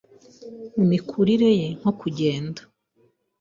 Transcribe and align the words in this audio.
mu 0.75 0.83
mikurire 0.91 1.49
ye 1.59 1.67
nko 1.79 1.91
kugenda, 1.99 2.61